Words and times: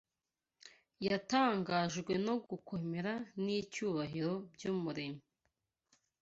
yatangajwe 1.07 2.13
no 2.25 2.35
gukomera 2.49 3.13
n’icyubahiro 3.43 4.33
by’Umuremyi 4.53 5.23